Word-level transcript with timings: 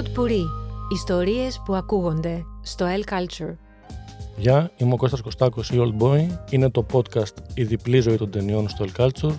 Pod 0.00 0.18
Puri. 0.18 0.44
Ιστορίες 0.92 1.62
που 1.64 1.74
ακούγονται 1.74 2.44
στο 2.62 2.86
El 2.86 3.12
Culture. 3.12 3.56
Γεια, 4.36 4.72
είμαι 4.76 4.92
ο 4.92 4.96
Κώστας 4.96 5.20
Κωστάκος, 5.20 5.70
η 5.70 5.76
Old 5.78 6.02
Boy. 6.02 6.26
Είναι 6.50 6.70
το 6.70 6.86
podcast 6.92 7.34
«Η 7.54 7.64
διπλή 7.64 8.00
ζωή 8.00 8.16
των 8.16 8.30
ταινιών» 8.30 8.68
στο 8.68 8.84
El 8.84 9.00
Culture 9.00 9.34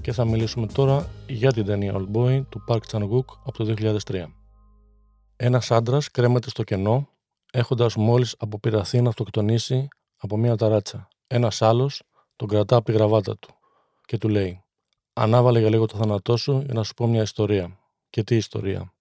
και 0.00 0.12
θα 0.12 0.24
μιλήσουμε 0.24 0.66
τώρα 0.66 1.08
για 1.26 1.52
την 1.52 1.64
ταινία 1.64 1.94
Old 1.96 2.16
Boy 2.16 2.44
του 2.48 2.64
Park 2.68 2.80
Chan-wook 2.90 3.24
από 3.44 3.64
το 3.64 3.74
2003. 4.08 4.24
Ένας 5.36 5.70
άντρας 5.70 6.10
κρέμεται 6.10 6.50
στο 6.50 6.62
κενό, 6.62 7.08
έχοντας 7.52 7.96
μόλις 7.96 8.34
αποπειραθεί 8.38 9.02
να 9.02 9.08
αυτοκτονήσει 9.08 9.88
από 10.16 10.36
μια 10.36 10.56
ταράτσα. 10.56 11.08
Ένας 11.26 11.62
άλλος 11.62 12.02
τον 12.36 12.48
κρατά 12.48 12.76
από 12.76 12.84
τη 12.84 12.92
γραβάτα 12.92 13.36
του 13.38 13.54
και 14.04 14.18
του 14.18 14.28
λέει 14.28 14.64
«Ανάβαλε 15.12 15.58
για 15.58 15.68
λίγο 15.68 15.86
το 15.86 15.96
θάνατό 15.96 16.36
σου 16.36 16.62
για 16.64 16.74
να 16.74 16.82
σου 16.82 16.94
πω 16.94 17.06
μια 17.06 17.22
ιστορία». 17.22 17.78
Και 18.10 18.22
τι 18.22 18.36
ιστορία. 18.36 18.92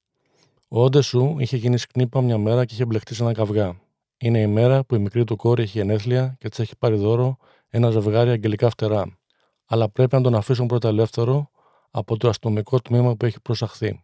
Ο 0.71 0.83
όντε 0.83 1.01
σου 1.01 1.35
είχε 1.39 1.57
γίνει 1.57 1.77
σκνήπα 1.77 2.21
μια 2.21 2.37
μέρα 2.37 2.65
και 2.65 2.73
είχε 2.73 2.85
μπλεχτεί 2.85 3.15
σε 3.15 3.23
ένα 3.23 3.33
καυγά. 3.33 3.79
Είναι 4.17 4.39
η 4.39 4.47
μέρα 4.47 4.83
που 4.83 4.95
η 4.95 4.99
μικρή 4.99 5.23
του 5.23 5.35
κόρη 5.35 5.63
έχει 5.63 5.77
γενέθλια 5.77 6.35
και 6.39 6.49
της 6.49 6.59
έχει 6.59 6.75
πάρει 6.77 6.95
δώρο 6.95 7.37
ένα 7.69 7.89
ζευγάρι 7.89 8.29
αγγελικά 8.29 8.69
φτερά. 8.69 9.17
Αλλά 9.65 9.89
πρέπει 9.89 10.15
να 10.15 10.21
τον 10.21 10.35
αφήσουν 10.35 10.67
πρώτα 10.67 10.87
ελεύθερο 10.87 11.49
από 11.91 12.17
το 12.17 12.29
αστυνομικό 12.29 12.79
τμήμα 12.79 13.15
που 13.15 13.25
έχει 13.25 13.41
προσαχθεί. 13.41 14.03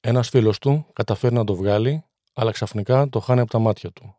Ένας 0.00 0.28
φίλος 0.28 0.58
του 0.58 0.86
καταφέρει 0.92 1.34
να 1.34 1.44
το 1.44 1.54
βγάλει, 1.54 2.04
αλλά 2.34 2.50
ξαφνικά 2.50 3.08
το 3.08 3.20
χάνει 3.20 3.40
από 3.40 3.50
τα 3.50 3.58
μάτια 3.58 3.90
του. 3.90 4.16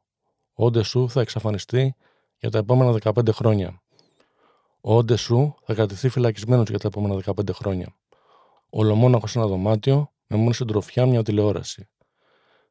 Ο 0.54 0.66
όντε 0.66 0.84
σου 0.84 1.10
θα 1.10 1.22
εξαφανιστεί 1.22 1.96
για 2.38 2.50
τα 2.50 2.58
επόμενα 2.58 2.98
15 3.04 3.32
χρόνια. 3.34 3.82
Ο 4.82 4.96
όντε 4.96 5.16
σου 5.16 5.56
θα 5.64 5.74
κρατηθεί 5.74 6.10
φυλακισμένος 6.10 6.70
για 6.70 6.80
τα 6.80 6.88
επόμενα 6.88 7.22
15 7.26 7.54
χρόνια. 7.54 7.96
Ολομόναχο 8.70 9.28
σε 9.28 9.40
ένα 9.40 9.48
δωμάτιο 9.48 10.12
με 10.30 10.38
μόνο 10.38 10.52
συντροφιά 10.52 11.06
μια 11.06 11.24
τηλεόραση. 11.24 11.90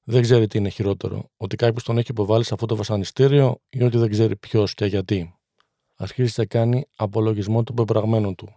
Δεν 0.04 0.22
ξέρει 0.22 0.46
τι 0.46 0.58
είναι 0.58 0.68
χειρότερο, 0.68 1.30
ότι 1.36 1.56
κάποιος 1.56 1.84
τον 1.84 1.98
έχει 1.98 2.10
υποβάλει 2.10 2.44
σε 2.44 2.54
αυτό 2.54 2.66
το 2.66 2.76
βασανιστήριο 2.76 3.60
ή 3.68 3.82
ότι 3.82 3.98
δεν 3.98 4.10
ξέρει 4.10 4.36
ποιος 4.36 4.74
και 4.74 4.84
γιατί. 4.84 5.38
Αρχίζει 5.96 6.32
και 6.32 6.44
κάνει 6.44 6.86
απολογισμό 6.96 7.62
του 7.62 7.74
πεπραγμένου 7.74 8.34
του. 8.34 8.48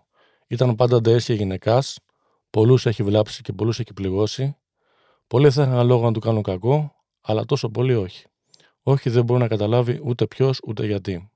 Ήταν 0.48 0.76
πάντα 0.76 1.02
νταέσια 1.02 1.36
γυναικάς, 1.36 2.00
πολλούς 2.50 2.86
έχει 2.86 3.04
βλάψει 3.04 3.42
και 3.42 3.54
πολλούς 3.54 3.80
έχει 3.80 3.94
πληγώσει. 3.94 4.56
Πολλοί 5.28 5.52
θα 5.52 5.64
είχαν 5.64 5.88
λόγο 5.88 6.04
να 6.06 6.12
του 6.12 6.20
κάνουν 6.20 6.44
κακό, 6.44 6.96
αλλά 7.22 7.46
τόσο 7.46 7.70
πολύ 7.70 7.94
όχι. 7.94 8.26
Όχι, 8.84 9.10
δεν 9.10 9.24
μπορεί 9.24 9.42
να 9.42 9.48
καταλάβει 9.48 10.00
ούτε 10.04 10.28
ποιος 10.28 10.60
ούτε 10.68 10.86
γιατί. 10.86 11.32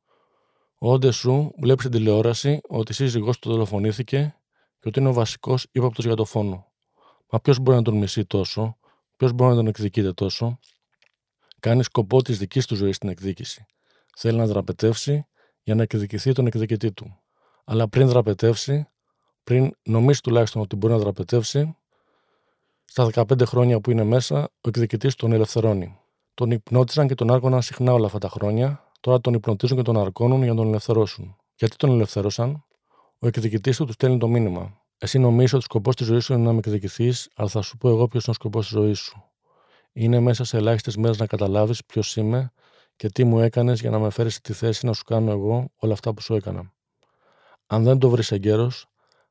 Ο 0.80 0.92
Όντε 0.92 1.12
σου 1.12 1.54
βλέπει 1.60 1.80
στην 1.80 1.92
τηλεόραση 1.92 2.60
ότι 2.68 2.92
η 2.92 2.96
σύζυγός 2.96 3.40
του 3.40 3.50
δολοφονήθηκε 3.50 4.36
και 4.80 4.88
ότι 4.88 5.00
είναι 5.00 5.10
ο 5.10 5.14
βασικός 5.14 5.68
ύποπτος 5.72 6.06
για 6.06 6.16
το 6.16 6.26
φόνο. 6.26 6.74
Μα 7.32 7.40
ποιος 7.40 7.60
μπορεί 7.60 7.78
να 7.78 7.84
τον 7.84 7.98
μισεί 7.98 8.26
τόσο, 8.26 8.78
ποιος 9.18 9.32
μπορεί 9.32 9.50
να 9.50 9.56
τον 9.56 9.68
εκδικείται 9.68 10.14
τόσο. 10.14 10.60
Κάνει 11.60 11.84
σκοπό 11.84 12.22
της 12.22 12.38
δικής 12.38 12.66
του 12.66 12.76
ζωής 12.76 12.96
στην 12.96 13.10
εκδίκηση. 13.10 13.66
Θέλει 14.16 14.38
να 14.38 14.46
δραπετεύσει 14.46 15.28
για 15.64 15.76
να 15.76 15.82
εκδικηθεί 15.82 16.32
τον 16.32 16.48
εκδικητή 16.48 16.92
του. 16.92 17.20
Αλλά 17.66 17.88
πριν 17.88 18.08
δραπετεύσει, 18.08 18.88
πριν 19.44 19.72
νομίσει 19.84 20.22
τουλάχιστον 20.22 20.62
ότι 20.62 20.76
μπορεί 20.76 20.94
να 20.94 21.00
δραπετεύσει, 21.00 21.76
στα 22.86 23.10
15 23.14 23.46
χρόνια 23.46 23.80
που 23.80 23.92
είναι 23.92 24.04
μέσα, 24.04 24.44
ο 24.44 24.68
εκδικητής 24.68 25.16
τον 25.16 25.32
ελευθερώνει. 25.32 26.00
Τον 26.34 26.52
υπνώτισαν 26.52 27.08
και 27.08 27.16
τον 27.16 27.32
άρκωναν 27.32 27.62
συχνά 27.62 27.94
όλα 27.94 28.06
αυτά 28.06 28.18
τα 28.18 28.30
χρόνια, 28.30 28.92
τώρα 29.00 29.22
τον 29.22 29.34
υπνοτίζουν 29.34 29.78
και 29.78 29.84
τον 29.84 29.98
αρκώνουν 29.98 30.44
για 30.44 30.52
να 30.52 30.56
τον 30.56 30.68
ελευθερώσουν. 30.68 31.36
Γιατί 31.56 31.76
τον 31.76 31.90
ελευθέρωσαν, 31.90 32.66
ο 33.20 33.28
εκδικητής 33.28 33.78
του 33.78 33.86
του 33.86 33.92
στέλνει 33.92 34.18
το 34.18 34.28
μήνυμα. 34.28 34.85
Εσύ 34.98 35.20
νομίζει 35.20 35.56
ότι 35.56 35.56
ο 35.56 35.60
σκοπός 35.60 35.96
της 35.96 36.06
ζωής 36.06 36.24
σου 36.24 36.34
είναι 36.34 36.42
να 36.42 36.52
με 36.52 36.58
εκδικηθείς, 36.58 37.30
αλλά 37.36 37.50
θα 37.50 37.62
σου 37.62 37.78
πω 37.78 37.90
εγώ 37.90 38.08
ποιος 38.08 38.24
είναι 38.24 38.32
ο 38.32 38.42
σκοπός 38.42 38.68
της 38.68 38.78
ζωής 38.78 39.00
σου. 39.00 39.24
Είναι 39.92 40.20
μέσα 40.20 40.44
σε 40.44 40.58
ελάχιστες 40.58 40.96
μέρες 40.98 41.18
να 41.18 41.28
καταλάβεις 41.28 41.86
ποιος 41.86 42.16
είμαι 42.16 42.52
και 42.96 43.10
τι 43.10 43.24
μου 43.24 43.40
έκανες 43.40 43.82
για 43.82 43.90
να 43.90 44.00
με 44.00 44.10
φέρεις 44.10 44.36
στη 44.36 44.54
θέση 44.54 44.86
να 44.86 44.94
σου 44.94 45.04
κάνω 45.04 45.32
εγώ 45.32 45.72
όλα 45.76 45.94
αυτά 45.94 46.14
που 46.14 46.22
σου 46.22 46.34
έκανα. 46.34 46.74
Αν 47.68 47.84
δεν 47.84 48.00
το 48.00 48.10
βρεις 48.10 48.32
εγκαίρως, 48.32 48.86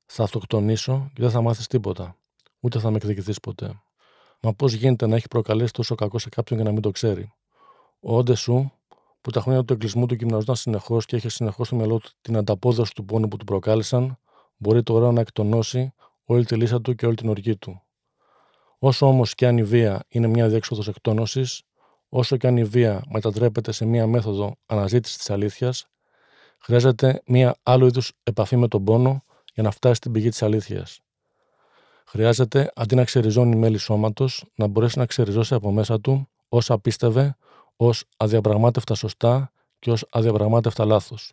θα 0.06 0.22
αυτοκτονήσω 0.22 1.10
και 1.14 1.22
δεν 1.22 1.30
θα 1.30 1.40
μάθεις 1.40 1.66
τίποτα. 1.66 2.16
Ούτε 2.60 2.78
θα 2.78 2.90
με 2.90 2.96
εκδικηθείς 2.96 3.40
ποτέ. 3.40 3.82
Μα 4.40 4.52
πώς 4.52 4.72
γίνεται 4.72 5.06
να 5.06 5.16
έχει 5.16 5.28
προκαλέσει 5.28 5.72
τόσο 5.72 5.94
κακό 5.94 6.18
σε 6.18 6.28
κάποιον 6.28 6.58
και 6.58 6.64
να 6.64 6.72
μην 6.72 6.82
το 6.82 6.90
ξέρει; 6.90 7.32
Ο 8.00 8.16
όντε 8.16 8.34
σου, 8.34 8.72
που 9.20 9.30
τα 9.30 9.40
χρόνια 9.40 9.64
του 9.64 9.72
εγκλισμού 9.72 10.06
του 10.06 10.14
γυμναζόταν 10.14 10.56
συνεχώς 10.56 11.06
και 11.06 11.16
είχε 11.16 11.28
συνεχώς 11.28 11.66
στο 11.66 11.76
μυαλό 11.76 11.98
του 11.98 12.10
την 12.20 12.36
ανταπόδοση 12.36 12.94
του 12.94 13.04
πόνου 13.04 13.28
που 13.28 13.36
του 13.36 13.44
προκάλεσαν, 13.44 14.18
μπορεί 14.56 14.82
τώρα 14.82 15.12
να 15.12 15.20
εκτονώσει 15.20 15.94
όλη 16.24 16.44
τη 16.44 16.56
λύσα 16.56 16.80
του 16.80 16.94
και 16.94 17.06
όλη 17.06 17.14
την 17.14 17.28
οργή 17.28 17.56
του. 17.56 17.82
Όσο 18.78 19.06
όμως 19.06 19.34
και 19.34 19.46
αν 19.46 19.58
η 19.58 19.62
βία 19.62 20.04
είναι 20.08 20.26
μια 20.26 20.48
διέξοδος 20.48 20.88
εκτόνωσης, 20.88 21.62
όσο 22.08 22.36
και 22.36 22.46
αν 22.46 22.56
η 22.56 22.64
βία 22.64 23.02
μετατρέπεται 23.08 23.72
σε 23.72 23.84
μια 23.84 24.06
μέθοδο 24.06 24.56
αναζήτησης 24.66 25.16
της 25.16 25.30
αλήθειας, 25.30 25.86
χρειάζεται 26.58 27.22
μια 27.26 27.56
άλλου 27.62 27.86
είδους 27.86 28.12
επαφή 28.22 28.56
με 28.56 28.68
τον 28.68 28.84
πόνο 28.84 29.24
για 29.54 29.62
να 29.62 29.70
φτάσει 29.70 29.94
στην 29.94 30.12
πηγή 30.12 30.28
της 30.28 30.42
αλήθειας. 30.42 31.00
Χρειάζεται 32.06 32.72
αντί 32.74 32.94
να 32.94 33.04
ξεριζώνει 33.04 33.56
μέλη 33.56 33.78
σώματος, 33.78 34.44
να 34.54 34.66
μπορέσει 34.66 34.98
να 34.98 35.06
ξεριζώσει 35.06 35.54
από 35.54 35.72
μέσα 35.72 36.00
του 36.00 36.28
όσα 36.48 36.78
πίστευε 36.78 37.36
ως 37.76 38.04
αδιαπραγμάτευτα 38.16 38.94
σωστά 38.94 39.52
και 39.78 39.90
ως 39.90 40.06
αδιαπραγμάτευτα 40.10 40.84
λάθος. 40.84 41.32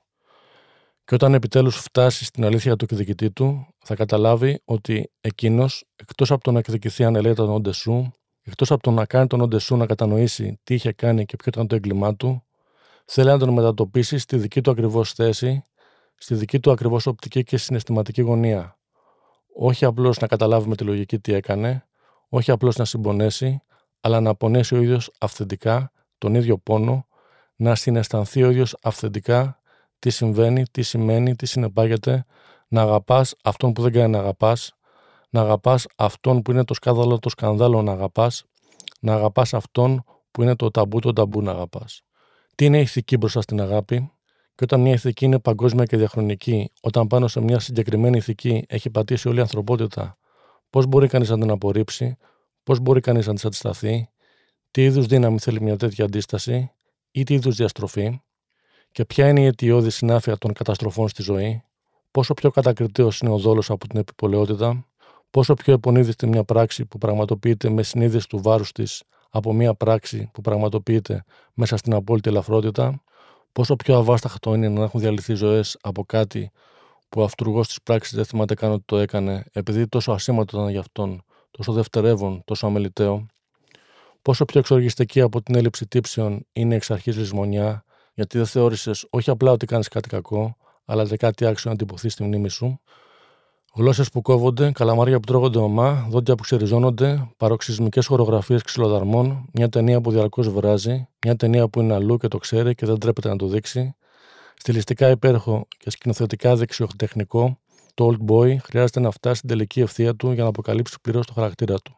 Και 1.11 1.17
όταν 1.17 1.33
επιτέλους 1.33 1.75
φτάσει 1.75 2.25
στην 2.25 2.45
αλήθεια 2.45 2.75
του 2.75 2.85
εκδικητή 2.89 3.31
του, 3.31 3.67
θα 3.79 3.95
καταλάβει 3.95 4.61
ότι 4.66 5.11
εκείνος, 5.22 5.85
εκτός 5.95 6.31
από 6.31 6.44
το 6.44 6.51
να 6.51 6.59
εκδικηθεί 6.59 7.03
αν 7.03 7.16
ελέγχει 7.16 7.35
τον 7.35 7.49
όντε 7.49 7.72
σου, 7.72 8.13
εκτός 8.41 8.72
από 8.72 8.83
το 8.83 8.91
να 8.91 9.05
κάνει 9.05 9.27
τον 9.27 9.41
όντε 9.41 9.59
σου 9.59 9.75
να 9.75 9.85
κατανοήσει 9.85 10.59
τι 10.63 10.73
είχε 10.73 10.91
κάνει 10.91 11.25
και 11.25 11.35
ποιο 11.35 11.51
ήταν 11.53 11.67
το 11.67 11.75
έγκλημά 11.75 12.16
του, 12.16 12.44
θέλει 13.05 13.27
να 13.27 13.38
τον 13.38 13.50
μετατοπίσει 13.50 14.17
στη 14.17 14.38
δική 14.38 14.61
του 14.61 14.71
ακριβώς 14.71 15.13
θέση, 15.13 15.66
στη 16.16 16.35
δική 16.35 16.59
του 16.59 16.71
ακριβώς 16.71 17.05
οπτική 17.05 17.44
και 17.44 17.57
συναισθηματική 17.57 18.21
γωνία. 18.21 18.77
Όχι 19.55 19.85
απλώς 19.85 20.19
να 20.19 20.27
καταλάβει 20.27 20.69
με 20.69 20.75
τη 20.75 20.83
λογική 20.83 21.19
τι 21.19 21.33
έκανε, 21.33 21.88
όχι 22.29 22.51
απλώς 22.51 22.75
να 22.75 22.85
συμπονέσει, 22.85 23.61
αλλά 24.01 24.21
να 24.21 24.35
πονέσει 24.35 24.75
ο 24.75 24.81
ίδιος 24.81 25.11
αυθεντικά 25.19 25.91
τον 26.17 26.35
ίδιο 26.35 26.57
πόνο, 26.57 27.07
να 27.55 27.75
συναισθανθεί 27.75 28.44
ο 28.44 28.50
ίδιος 28.50 28.77
αυθεντικά 28.81 29.60
τι 30.01 30.09
συμβαίνει, 30.09 30.63
τι 30.72 30.81
σημαίνει, 30.81 31.35
τι 31.35 31.45
συνεπάγεται 31.45 32.25
να 32.67 32.81
αγαπάς 32.81 33.35
αυτόν 33.44 33.73
που 33.73 33.81
δεν 33.81 33.91
κάνει 33.91 34.12
να 34.12 34.19
αγαπάς, 34.19 34.73
να 35.29 35.41
αγαπάς 35.41 35.88
αυτόν 35.95 36.41
που 36.41 36.51
είναι 36.51 36.63
το 36.63 36.73
σκάνδαλο, 36.73 37.19
το 37.19 37.29
σκανδάλο 37.29 37.81
να 37.81 37.91
αγαπάς, 37.91 38.44
να 39.00 39.13
αγαπάς 39.13 39.53
αυτόν 39.53 40.03
που 40.31 40.41
είναι 40.41 40.56
το 40.56 40.72
ταμπού, 40.72 41.00
το 41.00 41.13
ταμπού 41.13 41.41
να 41.41 41.51
αγαπάς. 41.51 42.01
Τι 42.56 42.66
είναι 42.66 42.78
η 42.78 42.81
ηθική 42.81 43.17
μπροστά 43.17 43.41
στην 43.41 43.62
αγάπη, 43.62 44.12
και 44.56 44.63
όταν 44.63 44.81
μια 44.81 44.94
ηθική 44.94 45.25
είναι 45.25 45.39
παγκόσμια 45.39 45.85
και 45.85 45.97
διαχρονική, 45.97 46.72
όταν 46.81 47.07
πάνω 47.07 47.28
σε 47.28 47.41
μια 47.41 47.59
συγκεκριμένη 47.59 48.18
ηθική 48.18 48.66
έχει 48.68 48.89
πατήσει 48.89 49.28
όλη 49.28 49.38
η 49.38 49.41
ανθρωπότητα, 49.41 50.18
πώς 50.69 50.85
μπορεί 50.85 51.07
κανείς 51.07 51.29
να 51.29 51.39
την 51.39 51.50
απορρίψει, 51.50 52.18
πώς 52.63 52.79
μπορεί 52.79 53.00
κανείς 53.00 53.28
να 53.28 53.33
της 53.33 53.45
αντισταθεί, 53.45 54.09
τι 54.72 54.83
είδους 54.83 55.06
δύναμη 55.06 55.39
θέλει 55.39 55.62
μια 55.62 55.78
τέτοια 55.78 56.06
αντίσταση 56.06 56.72
ή 57.12 57.23
τι 57.23 57.33
είδους 57.33 57.56
διαστροφή, 57.56 58.22
και 58.91 59.06
ποια 59.06 59.28
είναι 59.28 59.41
η 59.41 59.46
αιτιώδη 59.46 59.90
συνάφεια 59.90 60.38
των 60.38 60.53
καταστροφών 60.53 61.09
στη 61.09 61.22
ζωή, 61.22 61.63
πόσο 62.12 62.34
πιο 62.34 62.52
κατακριτέο 62.52 63.09
είναι 63.22 63.31
ο 63.31 63.38
δόλος 63.38 63.69
από 63.69 63.88
την 63.88 64.00
επιπολαιότητα, 64.00 64.85
πόσο 65.31 65.53
πιο 65.53 65.74
επονίδιστη 65.74 66.28
μια 66.28 66.44
πράξη 66.44 66.85
που 66.85 66.97
πραγματοποιείται 66.97 67.69
με 67.69 67.84
συνείδηση 67.84 68.28
του 68.28 68.41
βάρους 68.41 68.72
της 68.72 69.03
από 69.30 69.53
μια 69.53 69.74
πράξη 69.74 70.30
που 70.34 70.41
πραγματοποιείται 70.41 71.24
μέσα 71.53 71.78
στην 71.78 71.94
απόλυτη 71.94 72.30
ελαφρότητα, 72.30 73.03
πόσο 73.51 73.75
πιο 73.75 73.97
αβάσταχτο 73.97 74.53
είναι 74.53 74.69
να 74.69 74.84
έχουν 74.84 75.00
διαλυθεί 75.00 75.33
ζωές 75.33 75.77
από 75.81 76.06
κάτι 76.06 76.51
που 77.10 77.21
ο 77.21 77.24
αυτούργος 77.24 77.68
της 77.68 77.81
πράξης 77.81 78.15
δεν 78.15 78.25
θυμάται 78.25 78.54
καν 78.54 78.71
ότι 78.71 78.83
το 78.86 78.98
έκανε, 78.98 79.45
επειδή 79.51 79.88
τόσο 79.88 80.12
ασήμαντο 80.12 80.57
ήταν 80.57 80.69
για 80.69 80.80
αυτόν, 80.80 81.24
τόσο 81.51 81.71
δευτερεύον, 81.74 82.42
τόσο 82.45 82.65
αμεληταίο, 82.65 83.25
πόσο 84.21 84.45
πιο 84.45 84.60
εξοργιστική 84.60 85.21
από 85.21 85.42
την 85.42 85.56
έλλειψη 85.56 85.88
τύψεων 85.88 86.45
είναι 86.54 86.75
εξ 86.75 86.92
αρχής 86.92 87.18
λησμονιά, 87.18 87.83
γιατί 88.21 88.38
δεν 88.38 88.45
θεώρησες 88.45 89.06
όχι 89.09 89.29
απλά 89.29 89.51
ότι 89.51 89.65
κάνεις 89.65 89.88
κάτι 89.88 90.09
κακό, 90.09 90.57
αλλά 90.85 91.06
και 91.06 91.18
κάτι 91.18 91.45
άξιο 91.45 91.71
να 91.71 91.77
τυπωθείς 91.77 92.13
στη 92.13 92.23
μνήμη 92.23 92.50
σου. 92.50 92.79
Γλώσσες 93.75 94.09
που 94.09 94.21
κόβονται, 94.21 94.71
καλαμάρια 94.71 95.19
που 95.19 95.25
τρώγονται 95.25 95.57
ομά, 95.57 96.07
δόντια 96.09 96.35
που 96.35 96.44
ξεριζώνονται, 96.44 97.29
παροξυσμικέ 97.38 98.01
χορογραφίες 98.03 98.62
ξυλοδαρμών, 98.62 99.50
μια 99.53 99.69
ταινία 99.69 100.01
που 100.01 100.12
διαρκώς 100.12 100.50
βράζει, 100.50 101.07
μια 101.25 101.35
ταινία 101.35 101.68
που 101.68 101.79
είναι 101.79 101.94
αλλού 101.94 102.18
και 102.18 102.27
το 102.27 102.38
ξέρει 102.38 102.75
και 102.75 102.85
δεν 102.85 103.00
τρέπεται 103.00 103.29
να 103.29 103.35
το 103.35 103.47
δείξει. 103.47 103.95
Στιλιστικά 104.56 105.09
υπέροχο 105.09 105.67
και 105.77 105.89
σκηνοθετικά 105.89 106.56
δεξιοτεχνικό, 106.56 107.59
το 107.94 108.12
Old 108.12 108.31
Boy 108.31 108.57
χρειάζεται 108.57 109.00
να 109.00 109.12
φτάσει 109.12 109.35
στην 109.35 109.50
τελική 109.50 109.81
ευθεία 109.81 110.15
του 110.15 110.31
για 110.31 110.44
να 110.44 110.50
αποκαλύψει 110.50 110.97
πλήρως 111.01 111.25
το 111.25 111.33
χαρακτήρα 111.33 111.75
του. 111.77 111.95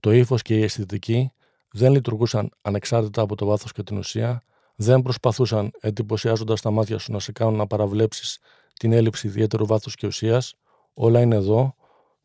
Το 0.00 0.12
ύφος 0.12 0.42
και 0.42 0.54
η 0.58 0.62
αισθητική 0.62 1.32
δεν 1.72 1.92
λειτουργούσαν 1.92 2.50
ανεξάρτητα 2.62 3.22
από 3.22 3.34
το 3.34 3.46
βάθος 3.46 3.72
και 3.72 3.82
την 3.82 3.98
ουσία, 3.98 4.42
δεν 4.80 5.02
προσπαθούσαν 5.02 5.70
εντυπωσιάζοντας 5.80 6.60
τα 6.60 6.70
μάτια 6.70 6.98
σου 6.98 7.12
να 7.12 7.18
σε 7.18 7.32
κάνουν 7.32 7.54
να 7.54 7.66
παραβλέψεις 7.66 8.38
την 8.78 8.92
έλλειψη 8.92 9.26
ιδιαίτερου 9.26 9.66
βάθους 9.66 9.94
και 9.94 10.06
ουσίας. 10.06 10.54
Όλα 10.94 11.20
είναι 11.20 11.34
εδώ. 11.34 11.74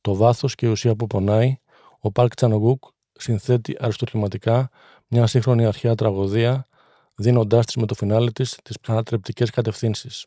Το 0.01 0.15
βάθος 0.15 0.55
και 0.55 0.65
η 0.65 0.69
ουσία 0.69 0.95
που 0.95 1.07
πονάει. 1.07 1.57
Ο 2.00 2.11
Πάρκ 2.11 2.33
Τσανογκούκ 2.35 2.83
συνθέτει 3.13 3.75
αριστοκliματικά 3.79 4.69
μια 5.07 5.27
σύγχρονη 5.27 5.65
αρχαία 5.65 5.95
τραγωδία, 5.95 6.67
δίνοντάς 7.15 7.65
της 7.65 7.75
με 7.75 7.85
το 7.85 7.94
φινάλε 7.94 8.31
της 8.31 8.57
τις 8.63 8.75
ανατρεπτικές 8.88 9.49
κατευθύνσεις. 9.49 10.25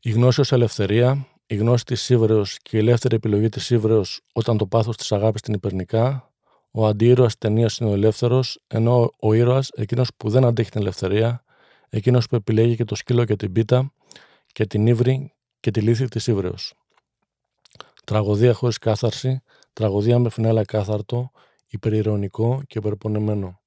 Η 0.00 0.10
γνώση 0.10 0.40
ως 0.40 0.52
ελευθερία, 0.52 1.26
η 1.46 1.54
γνώση 1.56 1.84
της 1.84 2.02
Σύβρεω 2.02 2.44
και 2.62 2.76
η 2.76 2.80
ελεύθερη 2.80 3.14
επιλογή 3.14 3.48
της 3.48 3.64
Σύβρεω 3.64 4.04
όταν 4.32 4.56
το 4.56 4.66
πάθος 4.66 4.96
της 4.96 5.12
αγάπης 5.12 5.40
την 5.40 5.54
υπερνικά, 5.54 6.27
ο 6.70 6.86
αντίήρωα 6.86 7.26
τη 7.26 7.36
ταινίας 7.38 7.76
είναι 7.76 7.90
ο 7.90 7.92
ελεύθερος, 7.92 8.60
ενώ 8.66 9.10
ο 9.20 9.32
ήρωας, 9.32 9.68
εκείνος 9.74 10.10
που 10.16 10.30
δεν 10.30 10.44
αντέχει 10.44 10.70
την 10.70 10.80
ελευθερία, 10.80 11.44
εκείνος 11.88 12.26
που 12.26 12.36
επιλέγει 12.36 12.76
και 12.76 12.84
το 12.84 12.94
σκύλο 12.94 13.24
και 13.24 13.36
την 13.36 13.52
πίτα, 13.52 13.92
και 14.52 14.66
την 14.66 14.86
ύβρη 14.86 15.32
και 15.60 15.70
τη 15.70 15.80
λύθη 15.80 16.08
της 16.08 16.22
Σύβρεω. 16.22 16.54
Τραγωδία 18.04 18.52
χωρίς 18.52 18.78
κάθαρση, 18.78 19.42
τραγωδία 19.72 20.18
με 20.18 20.30
φινάλα 20.30 20.64
κάθαρτο, 20.64 21.30
υπερηρωνικό 21.68 22.62
και 22.66 22.78
υπερπονεμένο. 22.78 23.60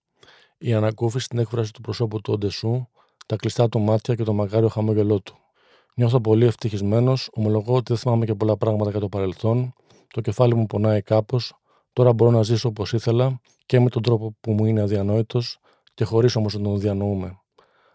Η 0.57 0.73
ανακούφιση 0.73 1.25
στην 1.25 1.39
έκφραση 1.39 1.73
του 1.73 1.81
προσώπου 1.81 2.21
του 2.21 2.33
Οντεσού, 2.33 2.87
τα 3.25 3.35
κλειστά 3.35 3.69
του 3.69 3.79
μάτια 3.79 4.15
και 4.15 4.23
το 4.23 4.33
μαγάριο 4.33 4.67
χαμόγελό 4.67 5.21
του. 5.21 5.35
Νιώθω 5.95 6.21
πολύ 6.21 6.45
ευτυχισμένος, 6.45 7.29
ομολογώ 7.33 7.75
ότι 7.75 7.83
δεν 7.87 7.97
θυμάμαι 7.97 8.25
και 8.25 8.33
πολλά 8.35 8.57
πράγματα 8.57 8.89
για 8.89 8.99
το 8.99 9.09
παρελθόν, 9.09 9.73
το 10.07 10.21
κεφάλι 10.21 10.55
μου 10.55 10.65
πονάει 10.65 11.01
κάπως, 11.01 11.53
τώρα 11.93 12.13
μπορώ 12.13 12.31
να 12.31 12.43
ζήσω 12.43 12.67
όπως 12.67 12.93
ήθελα 12.93 13.39
και 13.65 13.79
με 13.79 13.89
τον 13.89 14.01
τρόπο 14.01 14.35
που 14.39 14.51
μου 14.51 14.65
είναι 14.65 14.81
αδιανόητος 14.81 15.59
και 15.93 16.03
χωρίς 16.03 16.35
όμως 16.35 16.53
να 16.53 16.63
τον 16.63 16.79
διανοούμε. 16.79 17.39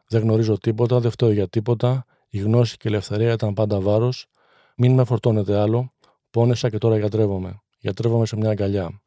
Δεν 0.09 0.23
γνωρίζω 0.23 0.59
τίποτα, 0.59 1.01
δεν 1.01 1.11
φταίω 1.11 1.31
για 1.31 1.49
τίποτα, 1.49 2.05
η 2.29 2.39
γνώση 2.39 2.77
και 2.77 2.89
η 2.89 2.93
ελευθερία 2.93 3.33
ήταν 3.33 3.55
πάντα 3.55 3.81
βάρος, 3.81 4.27
μην 4.77 4.95
με 4.95 5.05
φορτώνετε 5.05 5.59
άλλο, 5.59 5.93
πόνεσα 6.31 6.71
και 6.71 6.79
τώρα 6.79 6.99
γιατρεύομαι. 6.99 7.61
Γιατρεύομαι 7.79 8.27
σε 8.27 8.37
μια 8.37 8.51
αγκαλιά. 8.51 9.01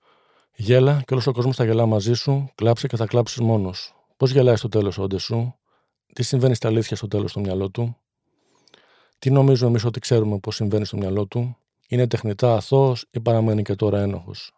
Γέλα 0.56 1.02
και 1.06 1.14
όλος 1.14 1.28
ο 1.28 1.32
κόσμος 1.32 1.56
θα 1.56 1.64
γελά 1.64 1.86
μαζί 1.86 2.14
σου, 2.14 2.50
κλάψε 2.56 2.88
και 2.88 2.96
θα 2.96 3.06
κλάψεις 3.06 3.40
μόνος. 3.40 3.94
Πώς 4.18 4.32
γελάεις 4.32 4.60
στο 4.60 4.70
τέλος 4.70 4.98
όντε 4.98 5.18
σου, 5.18 5.56
τι 6.14 6.24
συμβαίνει 6.24 6.56
στα 6.56 6.68
αλήθεια 6.68 6.96
στο 6.96 7.08
τέλος 7.08 7.32
στο 7.32 7.40
μυαλό 7.40 7.70
του, 7.70 7.98
τι 9.20 9.32
νομίζουμε 9.32 9.70
εμείς 9.70 9.86
ότι 9.86 10.00
ξέρουμε 10.00 10.40
πώς 10.40 10.56
συμβαίνει 10.56 10.86
στο 10.86 10.98
μυαλό 10.98 11.26
του, 11.26 11.58
είναι 11.88 12.08
τεχνητά 12.08 12.56
αθώος 12.56 13.06
ή 13.12 13.20
παραμένει 13.20 13.62
και 13.62 13.76
τώρα 13.76 14.00
ένοχος; 14.00 14.52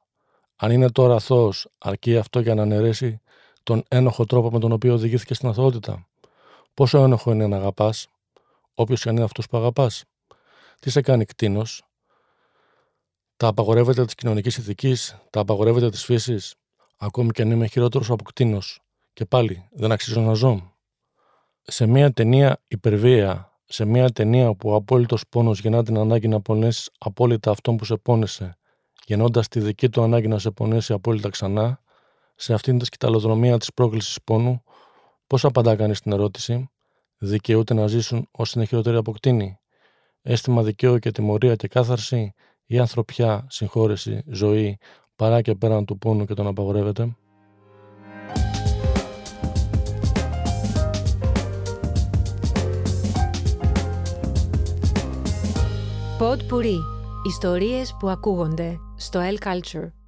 Αν 0.64 0.72
είναι 0.72 0.92
τώρα 0.92 1.16
αθώο, 1.16 1.54
αρκεί 1.78 2.18
αυτό 2.18 2.40
για 2.40 2.56
να 2.56 2.62
αναιρέσει 2.62 3.22
τον 3.64 3.84
ένοχο 3.88 4.26
τρόπο 4.26 4.52
με 4.52 4.60
τον 4.60 4.72
οποίο 4.72 4.94
οδηγήθηκε 4.94 5.34
στην 5.34 5.50
αθωότητα; 5.50 6.08
Πόσο 6.74 7.04
ένοχο 7.04 7.32
είναι 7.32 7.48
να 7.48 7.58
αγαπάς, 7.58 8.08
όποιος 8.74 9.02
και 9.04 9.10
αν 9.10 9.16
είναι 9.16 9.24
αυτός 9.24 9.48
που 9.48 9.58
αγαπάς. 9.58 10.04
Τι 10.80 10.90
σε 10.90 11.02
κάνει 11.02 11.26
κτίνος, 11.26 11.84
τα 13.38 13.48
απαγορεύεται 13.48 14.06
της 14.06 14.16
κοινωνικής 14.16 14.58
ηθικής, 14.58 15.18
τα 15.30 15.40
απαγορεύεται 15.40 15.90
της 15.90 16.04
φύσης, 16.04 16.56
ακόμη 16.98 17.32
και 17.32 17.42
αν 17.42 17.52
είμαι 17.52 17.68
χειρότερος 17.68 18.10
από 18.10 18.24
κτίνος. 18.24 18.80
Και 19.14 19.26
πάλι 19.26 19.68
δεν 19.72 19.92
αξίζω 19.92 20.22
να 20.22 20.34
ζω. 20.34 20.74
Σε 21.62 21.86
μια 21.86 22.12
ταινία 22.12 22.62
υπερβία, 22.68 23.60
σε 23.66 23.86
μια 23.86 24.10
ταινία 24.10 24.56
που 24.56 24.70
ο 24.70 24.76
απόλυτος 24.76 25.24
πόνος 25.30 25.60
γεννά 25.60 25.84
την 25.84 25.98
ανάγκη 25.98 26.28
να 26.28 26.42
πονέσει 26.42 26.92
απόλυτα 26.98 27.52
αυτόν 27.52 27.78
που 27.78 27.86
σε 27.86 27.96
πόνεσε, 27.96 28.56
γεννώντας 29.06 29.48
τη 29.48 29.60
δική 29.60 29.90
του 29.90 30.02
ανάγκη 30.02 30.28
να 30.28 30.40
σε 30.40 30.52
πονέσει 30.52 30.94
απόλυτα 30.94 31.30
ξανά, 31.30 31.82
σε 32.36 32.54
αυτήν 32.54 32.78
της 32.78 32.88
σκηταλοδρομία 32.88 33.58
της 33.58 33.74
πρόκλησης 33.74 34.18
πόνου, 34.24 34.64
πώ 35.28 35.38
απαντά 35.42 35.76
κανείς 35.76 36.02
την 36.02 36.12
ερώτηση, 36.12 36.70
δικαιούται 37.18 37.74
να 37.74 37.88
ζήσουν 37.88 38.28
όσοι 38.32 38.54
είναι 38.56 38.66
χειρότεροι 38.66 38.98
από 38.98 39.12
κτίνη. 39.12 39.60
Αίσθημα 40.22 40.64
δικαίου 40.64 40.98
και 40.98 41.12
τιμωρία 41.12 41.56
και 41.56 41.68
κάθαρση; 41.68 42.34
Η 42.66 42.80
ανθρωπιά, 42.80 43.46
συγχώρεση, 43.50 44.24
ζωή, 44.28 44.78
παρά 45.16 45.42
και 45.42 45.56
πέραν 45.56 45.86
του 45.86 45.98
πόνου 45.98 46.26
και 46.26 46.34
τον 46.34 46.48
απαγορεύεται; 46.48 47.16
Pod 56.20 56.38
Puri. 56.38 56.78
Ιστορίες 57.28 57.96
που 58.00 58.10
ακούγονται 58.10 58.80
στο 59.02 59.20
El 59.20 59.40
Culture. 59.40 60.01